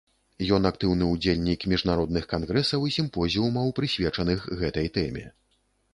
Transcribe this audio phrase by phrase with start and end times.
[0.55, 5.25] Ён актыўны ўдзельнік міжнародных кангрэсаў і сімпозіумаў, прысвечаных гэтай тэме.